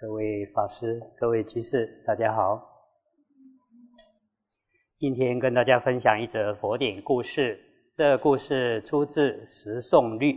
[0.00, 2.64] 各位法师、各位居士，大家好。
[4.94, 7.58] 今天跟大家分享一则佛典故事。
[7.92, 10.34] 这故事出自《十颂律》，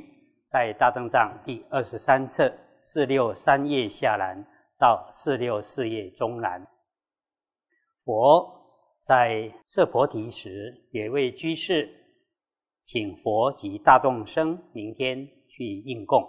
[0.47, 4.43] 在大正藏第二十三册四六三页下栏
[4.79, 6.65] 到四六四页中栏。
[8.03, 8.51] 佛
[9.03, 11.87] 在设菩提时，有位居士
[12.83, 16.19] 请佛及大众生明天去应供，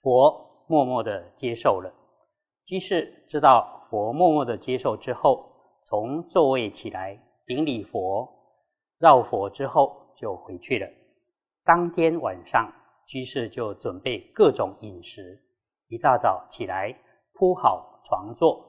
[0.00, 1.92] 佛默默的接受了。
[2.64, 5.50] 居士知道佛默默的接受之后，
[5.84, 8.26] 从座位起来顶礼佛，
[8.98, 10.88] 绕佛之后就回去了。
[11.62, 12.72] 当天晚上，
[13.06, 15.38] 居士就准备各种饮食，
[15.88, 16.94] 一大早起来
[17.34, 18.64] 铺好床座，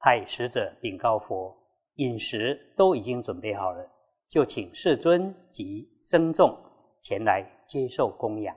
[0.00, 1.56] 派使者禀告佛，
[1.94, 3.82] 饮食都已经准备好了，
[4.28, 6.54] 就请世尊及僧众
[7.02, 8.54] 前来接受供养。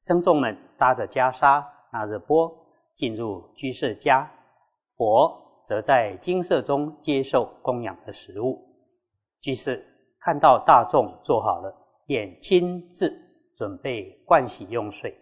[0.00, 2.58] 僧众们搭着袈裟，拿着钵。
[2.94, 4.30] 进入居士家，
[4.96, 8.60] 佛则在金色中接受供养的食物。
[9.40, 9.84] 居士
[10.20, 11.74] 看到大众做好了，
[12.06, 13.12] 便亲自
[13.56, 15.16] 准备盥洗用水，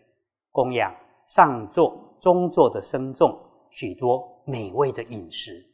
[0.51, 0.95] 供养
[1.27, 3.39] 上座、中座的僧众
[3.71, 5.65] 许多美味的饮食。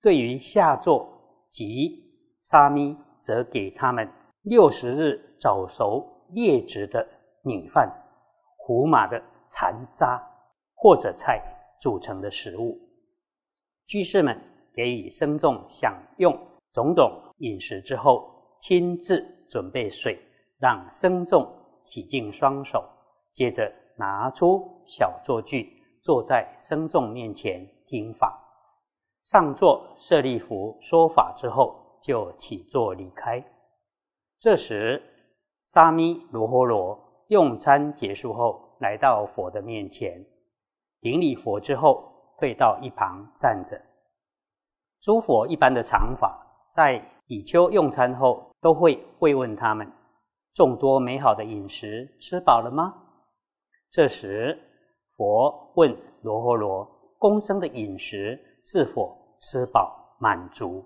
[0.00, 1.08] 对于下座
[1.50, 2.02] 及
[2.42, 4.08] 沙弥，则给他们
[4.42, 7.06] 六十日早熟劣质的
[7.42, 7.88] 米饭、
[8.56, 10.20] 胡麻的残渣。
[10.82, 11.40] 或者菜
[11.80, 12.76] 组成的食物，
[13.86, 14.36] 居士们
[14.74, 16.36] 给予僧众享用
[16.72, 18.28] 种种饮食之后，
[18.60, 20.18] 亲自准备水，
[20.58, 21.48] 让僧众
[21.84, 22.84] 洗净双手，
[23.32, 25.72] 接着拿出小坐具，
[26.02, 28.36] 坐在僧众面前听法。
[29.22, 33.40] 上座舍利弗说法之后，就起坐离开。
[34.40, 35.00] 这时，
[35.62, 40.26] 沙弥罗诃罗用餐结束后，来到佛的面前。
[41.02, 43.78] 顶礼佛之后，退到一旁站着。
[45.00, 49.90] 诸佛一般的常法，在比丘用餐后，都会慰问他们：
[50.54, 52.94] 众多美好的饮食吃饱了吗？
[53.90, 54.56] 这时，
[55.16, 56.88] 佛问罗诃罗：
[57.18, 60.84] 公生的饮食是否吃饱满足？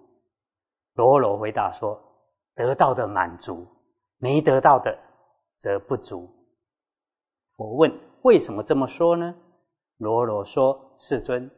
[0.94, 2.02] 罗诃罗回答说：
[2.54, 3.66] 得到的满足，
[4.16, 4.98] 没得到的
[5.58, 6.26] 则不足。
[7.54, 7.92] 佛问：
[8.22, 9.34] 为什么这么说呢？
[9.98, 11.50] 罗罗说：“世尊，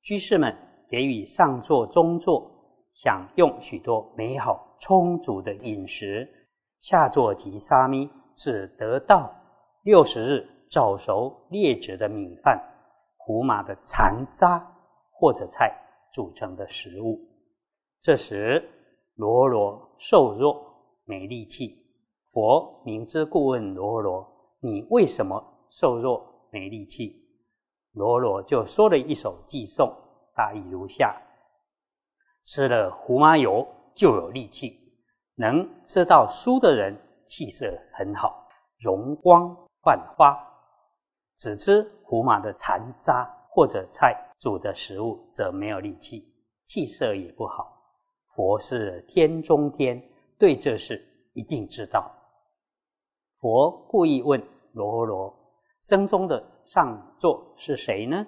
[0.00, 0.56] 居士们
[0.88, 2.50] 给予上座、中座
[2.94, 6.26] 享用许多美好充足的饮食，
[6.80, 9.30] 下座及沙弥只得到
[9.82, 12.58] 六十日早熟劣质的米饭、
[13.18, 14.58] 胡麻的残渣
[15.10, 15.70] 或者菜
[16.14, 17.20] 组成的食物。
[18.00, 18.66] 这时，
[19.16, 20.64] 罗罗瘦弱
[21.04, 21.78] 没力气。
[22.32, 24.26] 佛明知故问罗罗：
[24.60, 27.18] 你为什么瘦弱没力气？”
[27.92, 29.94] 罗罗就说了一首偈颂，
[30.34, 31.14] 大意如下：
[32.44, 34.78] 吃了胡麻油就有力气，
[35.34, 38.48] 能吃到酥的人气色很好，
[38.78, 40.34] 容光焕发；
[41.36, 47.78] 只吃胡麻的残渣或者菜煮的食物，则没有力气，气色也不好。
[48.34, 50.02] 佛是天中天，
[50.38, 52.10] 对这事一定知道。
[53.38, 54.42] 佛故意问
[54.72, 55.41] 罗罗。
[55.82, 58.24] 僧中的上座是谁呢？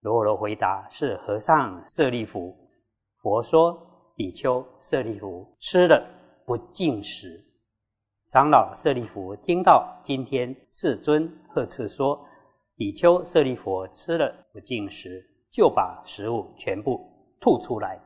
[0.00, 2.56] 罗罗回答：“是和尚舍利弗。”
[3.20, 3.76] 佛说
[4.14, 6.06] ：“比丘舍利弗吃了
[6.46, 7.44] 不进食。”
[8.30, 12.24] 长老舍利弗听到今天世尊呵斥说
[12.76, 15.20] ：“比丘舍利弗吃了不进食，
[15.50, 17.00] 就把食物全部
[17.40, 18.00] 吐出来。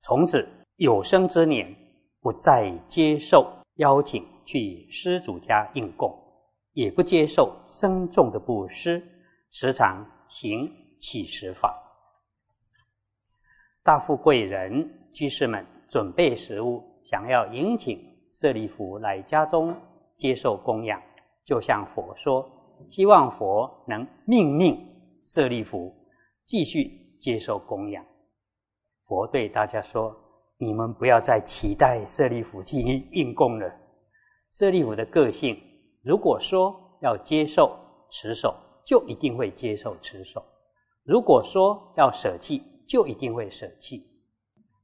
[0.00, 1.74] 从此有生之年
[2.20, 6.16] 不再接受邀请去施主家应供。”
[6.74, 9.00] 也不接受僧众的布施，
[9.50, 10.68] 时常行
[11.00, 11.72] 乞食法。
[13.84, 17.98] 大富贵人居士们准备食物，想要迎请
[18.32, 19.74] 舍利弗来家中
[20.16, 21.00] 接受供养，
[21.44, 22.44] 就向佛说，
[22.88, 24.76] 希望佛能命令
[25.24, 25.94] 舍利弗
[26.44, 26.90] 继续
[27.20, 28.04] 接受供养。
[29.06, 30.12] 佛对大家说
[30.58, 33.72] ：“你们不要再期待舍利弗去应供了。
[34.50, 35.56] 舍利弗的个性。”
[36.04, 37.74] 如果说要接受
[38.10, 38.54] 持守，
[38.84, 40.42] 就一定会接受持守；
[41.02, 44.06] 如果说要舍弃，就一定会舍弃。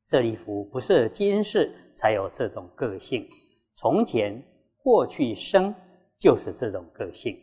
[0.02, 3.28] 舍利弗不是今世才有这种个性，
[3.74, 4.42] 从前
[4.82, 5.74] 过去生
[6.18, 7.38] 就是这种个性。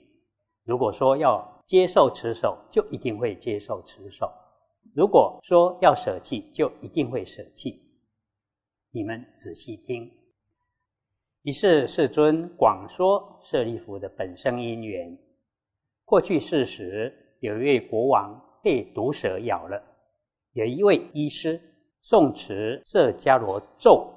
[0.64, 4.26] 如果说要接受持守，就一定会接受持守；
[4.96, 7.80] 如果说要舍弃，就一定会舍弃。
[8.90, 10.17] 你们仔细听。
[11.48, 15.18] 于是世尊广说舍利弗的本生因缘。
[16.04, 19.82] 过去世时，有一位国王被毒蛇咬了，
[20.52, 21.58] 有一位医师
[22.04, 24.14] 诵持色迦罗咒，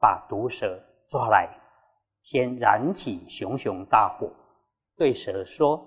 [0.00, 0.76] 把毒蛇
[1.08, 1.48] 抓来，
[2.20, 4.28] 先燃起熊熊大火，
[4.96, 5.80] 对蛇说：“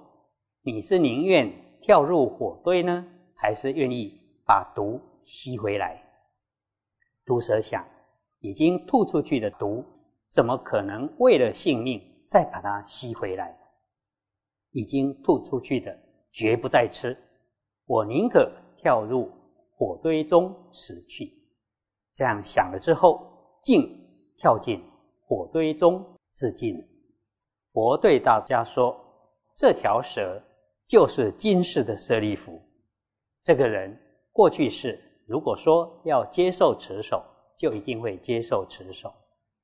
[0.63, 1.51] 你是宁愿
[1.81, 3.05] 跳入火堆呢，
[3.35, 6.01] 还是愿意把毒吸回来？”
[7.27, 7.85] 毒蛇想，
[8.39, 9.83] 已经吐出去的毒，
[10.29, 13.57] 怎么可能为了性命再把它吸回来？
[14.71, 15.97] 已经吐出去的，
[16.31, 17.17] 绝不再吃。
[17.85, 19.31] 我宁可跳入
[19.73, 21.31] 火堆中死去。
[22.13, 23.25] 这样想了之后，
[23.63, 23.87] 竟
[24.37, 24.83] 跳进
[25.25, 26.75] 火堆中自尽。
[27.71, 28.97] 佛对大家说
[29.55, 30.41] ：“这条蛇
[30.85, 32.61] 就是今世的舍利弗。
[33.43, 33.97] 这个人
[34.31, 37.23] 过去世，如果说要接受持守，
[37.57, 39.09] 就一定会接受持守；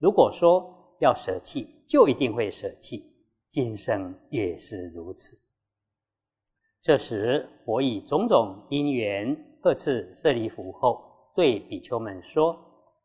[0.01, 3.07] 如果说要舍弃，就一定会舍弃。”
[3.51, 5.37] 今生也是如此。
[6.81, 11.03] 这时，佛以种种因缘呵斥舍利弗后，
[11.35, 12.57] 对比丘们说：“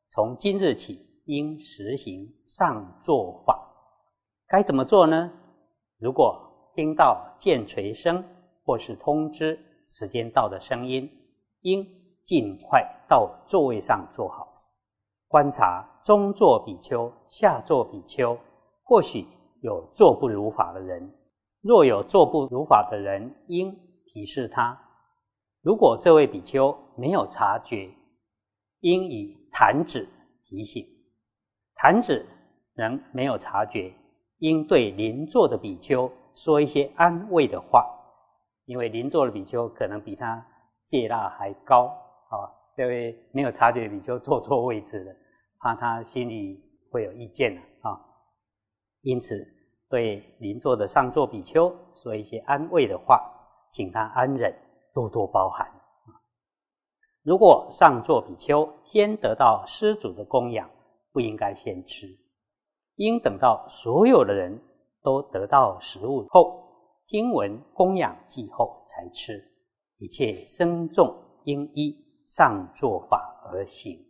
[0.09, 3.61] 从今日起，应实行上座法。
[4.47, 5.33] 该怎么做呢？
[5.99, 8.25] 如果听到剑锤声，
[8.65, 9.59] 或是通知
[9.89, 11.11] 时间到的声音，
[11.63, 11.85] 应
[12.25, 14.55] 尽快到座位上坐好，
[15.27, 18.38] 观察中座比丘、下座比丘，
[18.82, 19.26] 或许。”
[19.62, 21.12] 有坐不如法的人，
[21.61, 23.75] 若有坐不如法的人，应
[24.05, 24.79] 提示他。
[25.62, 27.91] 如果这位比丘没有察觉，
[28.81, 30.06] 应以弹指
[30.44, 30.87] 提醒。
[31.75, 32.25] 弹指
[32.75, 33.93] 仍没有察觉，
[34.38, 37.85] 应对邻座的比丘说一些安慰的话，
[38.67, 40.47] 因为邻座的比丘可能比他
[40.85, 42.47] 戒腊还高啊。
[42.76, 45.12] 这位没有察觉的比丘坐错位置了，
[45.58, 48.00] 怕他心里会有意见啊。
[49.03, 49.53] 因此。
[49.88, 53.23] 对邻座的上座比丘说一些安慰的话，
[53.70, 54.53] 请他安忍，
[54.93, 55.64] 多多包涵。
[57.23, 60.69] 如果上座比丘先得到施主的供养，
[61.12, 62.09] 不应该先吃，
[62.97, 64.61] 应等到所有的人
[65.05, 66.69] 都得到食物后，
[67.06, 69.41] 听闻供养祭后才吃。
[69.99, 74.05] 一切僧众应依上座法而行。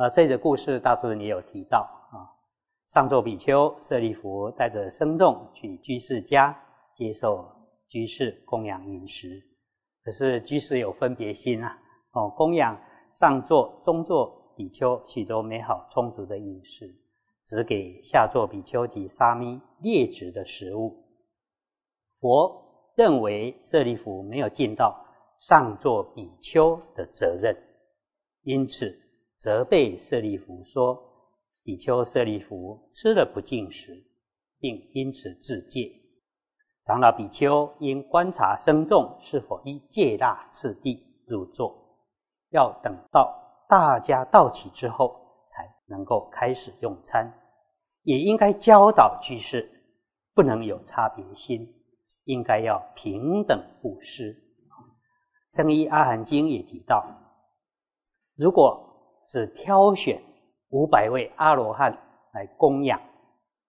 [0.00, 1.80] 呃，这个故事大主人也有提到
[2.10, 2.24] 啊。
[2.88, 6.58] 上座比丘舍利弗带着僧众去居士家
[6.94, 7.46] 接受
[7.86, 9.38] 居士供养饮食，
[10.02, 11.78] 可是居士有分别心啊，
[12.12, 12.80] 哦，供养
[13.12, 16.90] 上座、中座比丘许多美好充足的饮食，
[17.44, 20.96] 只给下座比丘及沙弥劣质的食物。
[22.18, 24.98] 佛认为舍利弗没有尽到
[25.40, 27.54] 上座比丘的责任，
[28.44, 28.98] 因此
[29.40, 31.06] 责备舍利弗说。
[31.62, 34.02] 比丘舍利弗吃了不进食，
[34.58, 35.92] 并因此自戒。
[36.82, 41.78] 长老比丘应观察僧众是否依戒大次第入座，
[42.48, 43.30] 要等到
[43.68, 45.20] 大家到齐之后
[45.50, 47.30] 才能够开始用餐。
[48.02, 49.70] 也应该教导居士
[50.34, 51.68] 不能有差别心，
[52.24, 54.34] 应该要平等布施。
[55.52, 57.06] 正一阿含经也提到，
[58.34, 58.89] 如果
[59.30, 60.20] 只挑选。
[60.70, 61.96] 五百位阿罗汉
[62.32, 63.00] 来供养，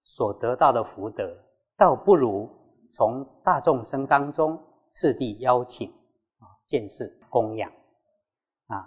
[0.03, 1.35] 所得到的福德，
[1.77, 2.49] 倒不如
[2.91, 4.59] 从大众生当中
[4.91, 5.87] 次第邀请
[6.39, 7.71] 啊，见次供养
[8.67, 8.85] 啊，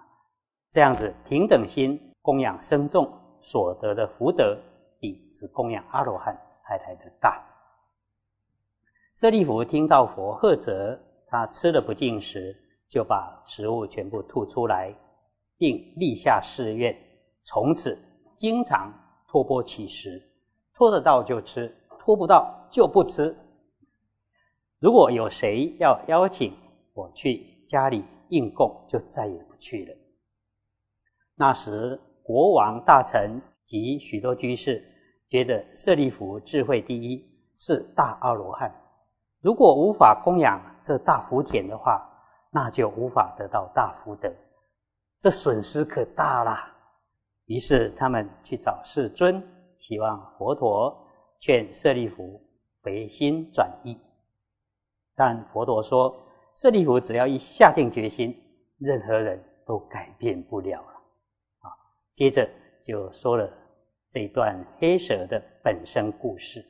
[0.70, 4.56] 这样子平等心供养僧众所得的福德，
[5.00, 7.40] 比只供养阿罗汉还来得大。
[9.12, 10.96] 舍利弗听到佛喝责，
[11.26, 12.56] 他吃了不净食，
[12.88, 14.94] 就把食物全部吐出来，
[15.56, 16.96] 并立下誓愿。
[17.42, 17.99] 从此
[18.37, 18.92] 经常
[19.28, 20.23] 托钵乞食，
[20.75, 23.37] 托得到就吃，托不到就不吃。
[24.78, 26.52] 如果有谁要邀请
[26.92, 29.96] 我去家里应供，就再也不去了。
[31.37, 34.84] 那时国王大臣及许多居士
[35.28, 37.25] 觉得舍利弗智慧第一，
[37.56, 38.73] 是大阿罗汉。
[39.40, 42.02] 如果无法供养这大福田的话，
[42.50, 44.32] 那就无法得到大福德，
[45.21, 46.59] 这损失可大了。
[47.47, 49.42] 于是他们去找世尊，
[49.78, 51.06] 希望佛陀
[51.40, 52.40] 劝舍利弗
[52.83, 53.99] 回心转意。
[55.14, 56.14] 但佛陀说
[56.54, 58.35] ：“舍利弗只要一下定决心，
[58.78, 60.92] 任何人都改变不了了。”
[61.61, 61.71] 啊，
[62.14, 62.49] 接着
[62.83, 63.49] 就说了
[64.11, 66.64] 这段黑蛇的本身故事。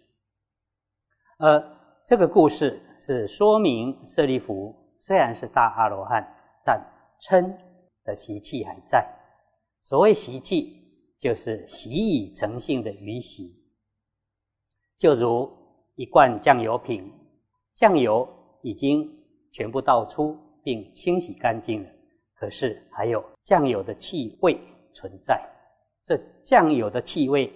[1.38, 1.62] 呃，
[2.04, 6.22] 这个故事是说明舍利弗虽然是大阿罗汉，
[6.64, 6.80] 但
[7.20, 7.56] 称
[8.04, 9.06] 的习气还在。
[9.82, 10.82] 所谓习气，
[11.18, 13.60] 就是习以成性的余习。
[14.98, 15.50] 就如
[15.96, 17.12] 一罐酱油瓶，
[17.74, 18.28] 酱油
[18.62, 19.10] 已经
[19.52, 21.90] 全部倒出并清洗干净了，
[22.34, 24.58] 可是还有酱油的气味
[24.92, 25.40] 存在。
[26.02, 27.52] 这酱油的气味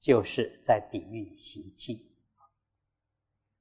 [0.00, 2.06] 就是在比喻习气。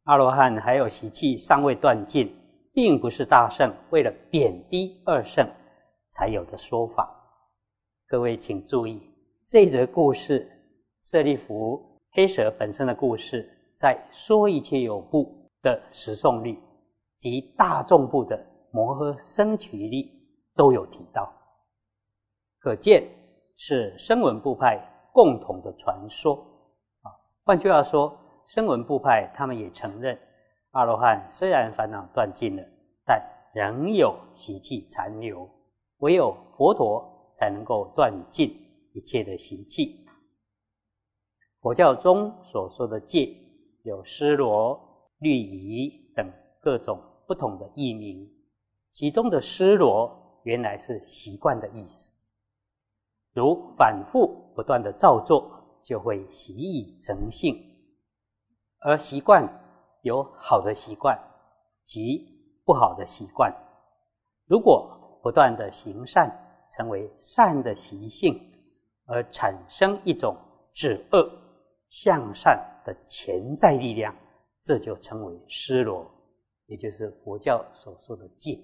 [0.03, 2.33] 阿罗汉还有习气尚未断尽，
[2.73, 5.47] 并不是大圣为了贬低二圣
[6.11, 7.13] 才有的说法。
[8.07, 9.01] 各位请注意，
[9.47, 10.49] 这则故事
[11.01, 13.47] 舍利弗黑蛇本身的故事，
[13.77, 16.57] 在说一切有部的十诵律
[17.17, 20.09] 及大众部的摩诃僧祇律
[20.55, 21.31] 都有提到，
[22.59, 23.07] 可见
[23.57, 24.77] 是声闻部派
[25.11, 26.35] 共同的传说
[27.01, 27.11] 啊。
[27.43, 28.17] 换句话说。
[28.49, 30.17] 声闻部派，他们也承认，
[30.71, 32.63] 阿罗汉虽然烦恼断尽了，
[33.03, 33.21] 但
[33.53, 35.45] 仍有习气残留，
[35.97, 38.49] 唯有佛陀才能够断尽
[38.93, 40.05] 一切的习气。
[41.59, 43.35] 佛教中所说的戒，
[43.83, 44.79] 有失罗、
[45.19, 48.29] 律仪等各种不同的译名，
[48.91, 52.15] 其中的失罗原来是习惯的意思，
[53.33, 57.55] 如反复不断的造作，就会习以成性。
[58.79, 59.43] 而习惯
[60.03, 61.19] 有好的习惯
[61.83, 63.51] 及不好的习惯。
[64.45, 66.31] 如果不断的行善，
[66.71, 68.39] 成为善的习性，
[69.05, 70.35] 而产生一种
[70.73, 71.29] 止恶
[71.89, 74.15] 向善的潜在力量，
[74.61, 76.05] 这就称为施罗，
[76.65, 78.59] 也就是佛教所说的戒。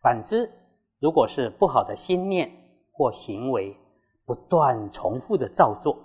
[0.00, 0.50] 反之，
[0.98, 2.50] 如果是不好的心念
[2.92, 3.76] 或行为，
[4.24, 5.96] 不断重复的造作，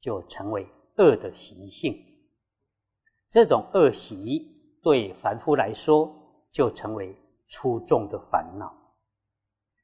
[0.00, 0.66] 就成为
[0.96, 1.96] 恶的习性。
[3.28, 6.08] 这种恶习对凡夫来说
[6.52, 7.16] 就成为
[7.54, 8.74] 出众的烦恼，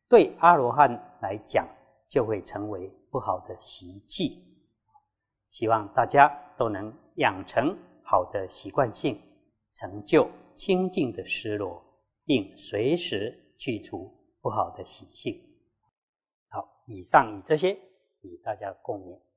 [0.09, 0.91] 对阿罗汉
[1.23, 1.69] 来讲
[2.09, 4.45] 就会成为不好的习气。
[5.51, 9.23] 希望大家都能养成好的习惯性，
[9.73, 11.81] 成就清净的失落，
[12.25, 15.41] 并随时去除不好的习性。
[16.49, 17.79] 好，以上以这些
[18.23, 19.30] 与大家共勉。